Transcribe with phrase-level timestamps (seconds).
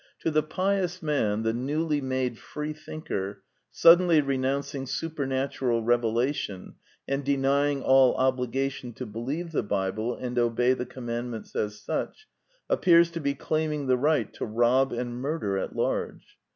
[0.21, 6.73] To the pious man the newly made freethinker, suddenly renouncing supernatural revelation,
[7.07, 11.79] and den3ang all obliga tion to believe the Bible and obey the command ments as
[11.79, 12.25] such,
[12.67, 16.39] appears to be claiming the right to rob and murder at large.